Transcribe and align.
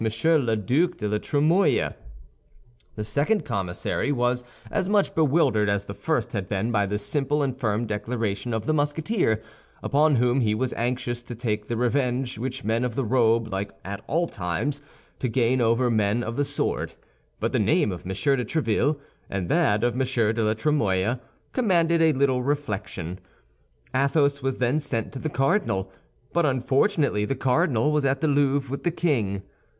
le 0.03 0.55
Duc 0.55 0.97
de 0.97 1.07
la 1.07 1.19
Trémouille. 1.19 1.93
The 2.95 3.03
second 3.05 3.45
commissary 3.45 4.11
was 4.11 4.43
as 4.71 4.89
much 4.89 5.13
bewildered 5.13 5.69
as 5.69 5.85
the 5.85 5.93
first 5.93 6.33
had 6.33 6.49
been 6.49 6.71
by 6.71 6.87
the 6.87 6.97
simple 6.97 7.43
and 7.43 7.55
firm 7.55 7.85
declaration 7.85 8.51
of 8.51 8.65
the 8.65 8.73
Musketeer, 8.73 9.43
upon 9.83 10.15
whom 10.15 10.41
he 10.41 10.55
was 10.55 10.73
anxious 10.73 11.21
to 11.21 11.35
take 11.35 11.67
the 11.67 11.77
revenge 11.77 12.39
which 12.39 12.63
men 12.63 12.83
of 12.83 12.95
the 12.95 13.05
robe 13.05 13.49
like 13.53 13.69
at 13.85 14.03
all 14.07 14.27
times 14.27 14.81
to 15.19 15.27
gain 15.27 15.61
over 15.61 15.91
men 15.91 16.23
of 16.23 16.35
the 16.35 16.45
sword; 16.45 16.93
but 17.39 17.51
the 17.51 17.59
name 17.59 17.91
of 17.91 18.01
M. 18.03 18.07
de 18.07 18.15
Tréville, 18.43 18.97
and 19.29 19.49
that 19.49 19.83
of 19.83 19.93
M. 19.93 19.99
de 20.33 20.43
la 20.43 20.55
Trémouille, 20.55 21.19
commanded 21.53 22.01
a 22.01 22.11
little 22.13 22.41
reflection. 22.41 23.19
Athos 23.93 24.41
was 24.41 24.57
then 24.57 24.79
sent 24.79 25.11
to 25.11 25.19
the 25.19 25.29
cardinal; 25.29 25.91
but 26.33 26.43
unfortunately 26.43 27.23
the 27.23 27.35
cardinal 27.35 27.91
was 27.91 28.03
at 28.03 28.19
the 28.19 28.27
Louvre 28.27 28.67
with 28.71 28.81
the 28.83 28.89
king. 28.89 29.43